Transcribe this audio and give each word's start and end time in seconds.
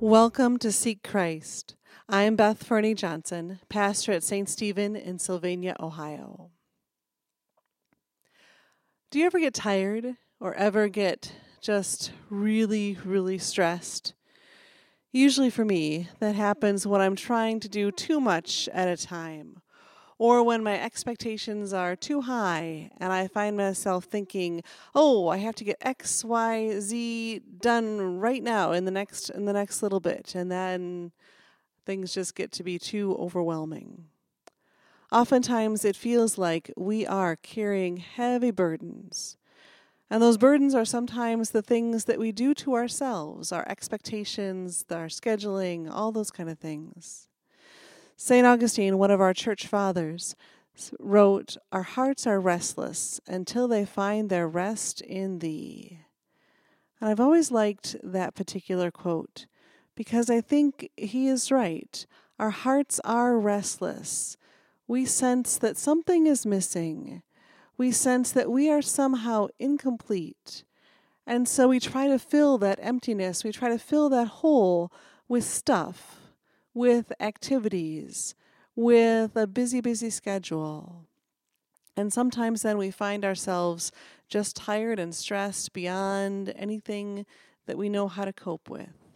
Welcome 0.00 0.58
to 0.58 0.70
Seek 0.70 1.02
Christ. 1.02 1.74
I 2.08 2.22
am 2.22 2.36
Beth 2.36 2.62
Fernie 2.62 2.94
Johnson, 2.94 3.58
pastor 3.68 4.12
at 4.12 4.22
St. 4.22 4.48
Stephen 4.48 4.94
in 4.94 5.18
Sylvania, 5.18 5.74
Ohio. 5.80 6.52
Do 9.10 9.18
you 9.18 9.26
ever 9.26 9.40
get 9.40 9.54
tired 9.54 10.14
or 10.38 10.54
ever 10.54 10.86
get 10.86 11.32
just 11.60 12.12
really, 12.30 12.96
really 13.04 13.38
stressed? 13.38 14.14
Usually 15.10 15.50
for 15.50 15.64
me, 15.64 16.08
that 16.20 16.36
happens 16.36 16.86
when 16.86 17.00
I'm 17.00 17.16
trying 17.16 17.58
to 17.58 17.68
do 17.68 17.90
too 17.90 18.20
much 18.20 18.68
at 18.72 18.86
a 18.86 19.04
time 19.04 19.62
or 20.18 20.42
when 20.42 20.62
my 20.62 20.80
expectations 20.80 21.72
are 21.72 21.96
too 21.96 22.22
high 22.22 22.90
and 22.98 23.12
I 23.12 23.28
find 23.28 23.56
myself 23.56 24.04
thinking, 24.04 24.62
"Oh, 24.94 25.28
I 25.28 25.38
have 25.38 25.54
to 25.56 25.64
get 25.64 25.78
X, 25.80 26.24
Y, 26.24 26.78
Z 26.80 27.40
done 27.60 28.18
right 28.18 28.42
now 28.42 28.72
in 28.72 28.84
the 28.84 28.90
next 28.90 29.30
in 29.30 29.44
the 29.44 29.52
next 29.52 29.82
little 29.82 30.00
bit." 30.00 30.34
And 30.34 30.50
then 30.50 31.12
things 31.86 32.12
just 32.12 32.34
get 32.34 32.52
to 32.52 32.64
be 32.64 32.78
too 32.78 33.16
overwhelming. 33.18 34.08
Oftentimes 35.10 35.84
it 35.84 35.96
feels 35.96 36.36
like 36.36 36.70
we 36.76 37.06
are 37.06 37.36
carrying 37.36 37.96
heavy 37.98 38.50
burdens. 38.50 39.36
And 40.10 40.22
those 40.22 40.38
burdens 40.38 40.74
are 40.74 40.84
sometimes 40.84 41.50
the 41.50 41.62
things 41.62 42.04
that 42.04 42.18
we 42.18 42.32
do 42.32 42.54
to 42.54 42.74
ourselves, 42.74 43.52
our 43.52 43.66
expectations, 43.68 44.84
our 44.90 45.06
scheduling, 45.06 45.90
all 45.90 46.12
those 46.12 46.30
kind 46.30 46.50
of 46.50 46.58
things. 46.58 47.27
St. 48.20 48.44
Augustine, 48.44 48.98
one 48.98 49.12
of 49.12 49.20
our 49.20 49.32
church 49.32 49.68
fathers, 49.68 50.34
wrote, 50.98 51.56
Our 51.70 51.84
hearts 51.84 52.26
are 52.26 52.40
restless 52.40 53.20
until 53.28 53.68
they 53.68 53.84
find 53.84 54.28
their 54.28 54.48
rest 54.48 55.00
in 55.02 55.38
thee. 55.38 56.00
And 57.00 57.08
I've 57.08 57.20
always 57.20 57.52
liked 57.52 57.94
that 58.02 58.34
particular 58.34 58.90
quote 58.90 59.46
because 59.94 60.28
I 60.28 60.40
think 60.40 60.90
he 60.96 61.28
is 61.28 61.52
right. 61.52 62.04
Our 62.40 62.50
hearts 62.50 63.00
are 63.04 63.38
restless. 63.38 64.36
We 64.88 65.04
sense 65.04 65.56
that 65.56 65.76
something 65.76 66.26
is 66.26 66.44
missing. 66.44 67.22
We 67.76 67.92
sense 67.92 68.32
that 68.32 68.50
we 68.50 68.68
are 68.68 68.82
somehow 68.82 69.46
incomplete. 69.60 70.64
And 71.24 71.46
so 71.46 71.68
we 71.68 71.78
try 71.78 72.08
to 72.08 72.18
fill 72.18 72.58
that 72.58 72.80
emptiness, 72.82 73.44
we 73.44 73.52
try 73.52 73.68
to 73.68 73.78
fill 73.78 74.08
that 74.08 74.26
hole 74.26 74.90
with 75.28 75.44
stuff 75.44 76.27
with 76.74 77.12
activities, 77.20 78.34
with 78.76 79.36
a 79.36 79.46
busy, 79.46 79.80
busy 79.80 80.10
schedule. 80.10 81.06
And 81.96 82.12
sometimes 82.12 82.62
then 82.62 82.78
we 82.78 82.90
find 82.90 83.24
ourselves 83.24 83.90
just 84.28 84.54
tired 84.54 84.98
and 84.98 85.14
stressed 85.14 85.72
beyond 85.72 86.52
anything 86.54 87.26
that 87.66 87.78
we 87.78 87.88
know 87.88 88.08
how 88.08 88.24
to 88.24 88.32
cope 88.32 88.70
with. 88.70 89.08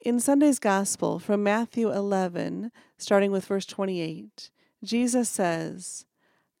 In 0.00 0.20
Sunday's 0.20 0.58
Gospel 0.58 1.18
from 1.18 1.42
Matthew 1.42 1.90
11, 1.90 2.70
starting 2.98 3.32
with 3.32 3.46
verse 3.46 3.66
28, 3.66 4.50
Jesus 4.84 5.28
says, 5.28 6.06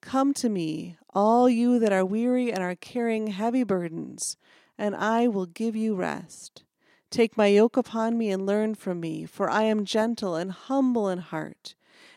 Come 0.00 0.34
to 0.34 0.48
me, 0.48 0.98
all 1.14 1.48
you 1.48 1.78
that 1.78 1.92
are 1.92 2.04
weary 2.04 2.52
and 2.52 2.62
are 2.62 2.74
carrying 2.74 3.28
heavy 3.28 3.62
burdens, 3.62 4.36
and 4.78 4.94
I 4.94 5.28
will 5.28 5.46
give 5.46 5.76
you 5.76 5.94
rest. 5.94 6.64
Take 7.10 7.36
my 7.36 7.46
yoke 7.46 7.76
upon 7.76 8.18
me 8.18 8.30
and 8.30 8.44
learn 8.44 8.74
from 8.74 9.00
me, 9.00 9.26
for 9.26 9.48
I 9.48 9.62
am 9.62 9.84
gentle 9.84 10.34
and 10.34 10.50
humble 10.50 11.08
in 11.08 11.18
heart, 11.18 11.74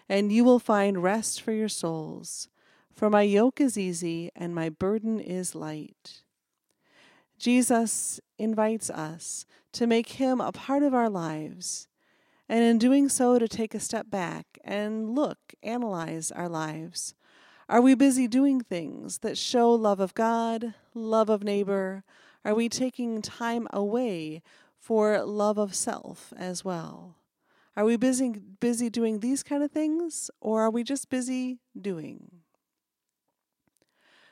and 0.08 0.32
you 0.32 0.44
will 0.44 0.60
find 0.60 1.04
rest 1.04 1.42
for 1.42 1.52
your 1.52 1.70
souls. 1.70 2.50
For 2.94 3.10
my 3.10 3.22
yoke 3.22 3.62
is 3.62 3.78
easy 3.78 4.32
and 4.36 4.54
my 4.54 4.68
burden 4.70 5.20
is 5.20 5.56
light. 5.56 6.24
Jesus 7.38 8.20
invites 8.38 8.90
us 8.90 9.46
to 9.72 9.88
make 9.88 10.10
him 10.10 10.42
a 10.42 10.52
part 10.52 10.84
of 10.84 10.94
our 10.94 11.10
lives, 11.10 11.88
and 12.50 12.64
in 12.64 12.80
doing 12.80 13.08
so, 13.08 13.38
to 13.38 13.48
take 13.48 13.76
a 13.76 13.80
step 13.80 14.10
back 14.10 14.58
and 14.66 15.16
look, 15.16 15.38
analyze 15.62 16.32
our 16.32 16.50
lives. 16.50 17.14
Are 17.70 17.80
we 17.80 17.94
busy 17.94 18.28
doing 18.28 18.62
things 18.62 19.20
that 19.20 19.38
show 19.38 19.72
love 19.72 20.00
of 20.00 20.16
God, 20.16 20.74
love 20.96 21.30
of 21.30 21.44
neighbor? 21.44 22.04
Are 22.44 22.56
we 22.56 22.68
taking 22.68 23.22
time 23.22 23.68
away 23.72 24.42
for 24.80 25.22
love 25.24 25.58
of 25.58 25.76
self 25.76 26.34
as 26.38 26.64
well. 26.64 27.16
Are 27.76 27.86
we 27.86 27.98
busy 27.98 28.34
busy 28.60 28.90
doing 28.90 29.20
these 29.20 29.44
kind 29.44 29.64
of 29.64 29.72
things 29.72 30.32
or 30.42 30.62
are 30.62 30.70
we 30.70 30.84
just 30.84 31.10
busy 31.10 31.60
doing? 31.80 32.42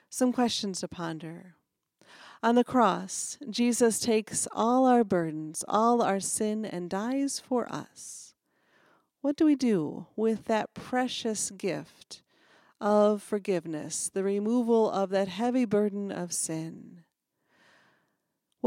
Some 0.10 0.34
questions 0.34 0.80
to 0.80 0.88
ponder. 0.88 1.56
On 2.44 2.56
the 2.56 2.64
cross, 2.64 3.38
Jesus 3.50 4.00
takes 4.00 4.48
all 4.52 4.86
our 4.86 5.04
burdens, 5.04 5.66
all 5.68 6.02
our 6.02 6.20
sin, 6.20 6.66
and 6.66 6.90
dies 6.90 7.40
for 7.40 7.72
us. 7.72 8.36
What 9.22 9.36
do 9.36 9.46
we 9.46 9.56
do 9.56 10.08
with 10.16 10.46
that 10.46 10.74
precious 10.74 11.50
gift 11.52 12.22
of 12.80 13.24
forgiveness, 13.24 14.10
the 14.14 14.24
removal 14.24 14.90
of 14.90 15.10
that 15.10 15.28
heavy 15.28 15.66
burden 15.66 16.12
of 16.12 16.32
sin? 16.32 17.04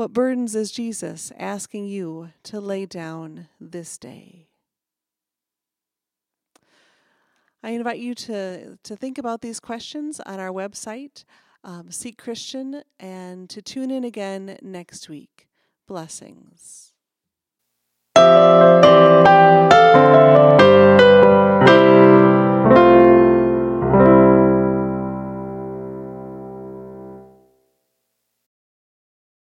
What 0.00 0.14
burdens 0.14 0.54
is 0.54 0.70
Jesus 0.70 1.30
asking 1.38 1.84
you 1.84 2.30
to 2.44 2.58
lay 2.58 2.86
down 2.86 3.48
this 3.60 3.98
day? 3.98 4.48
I 7.62 7.72
invite 7.72 7.98
you 7.98 8.14
to, 8.14 8.78
to 8.82 8.96
think 8.96 9.18
about 9.18 9.42
these 9.42 9.60
questions 9.60 10.18
on 10.20 10.40
our 10.40 10.52
website, 10.52 11.26
um, 11.64 11.90
Seek 11.90 12.16
Christian, 12.16 12.82
and 12.98 13.50
to 13.50 13.60
tune 13.60 13.90
in 13.90 14.04
again 14.04 14.56
next 14.62 15.10
week. 15.10 15.50
Blessings. 15.86 16.89